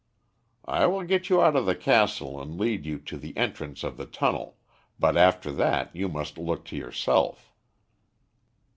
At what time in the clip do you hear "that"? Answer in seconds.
5.51-5.95